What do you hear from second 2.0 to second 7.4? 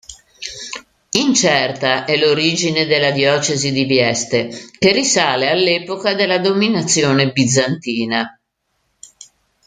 è l'origine della diocesi di Vieste, che risale all'epoca della dominazione